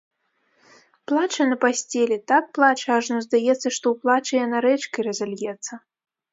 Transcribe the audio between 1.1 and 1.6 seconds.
Плача на